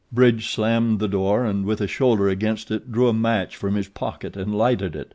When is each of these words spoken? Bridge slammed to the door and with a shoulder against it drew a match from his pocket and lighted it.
Bridge 0.11 0.49
slammed 0.49 0.97
to 0.99 1.05
the 1.05 1.11
door 1.11 1.45
and 1.45 1.63
with 1.63 1.79
a 1.79 1.85
shoulder 1.85 2.27
against 2.27 2.71
it 2.71 2.91
drew 2.91 3.07
a 3.07 3.13
match 3.13 3.55
from 3.55 3.75
his 3.75 3.87
pocket 3.89 4.35
and 4.35 4.51
lighted 4.55 4.95
it. 4.95 5.09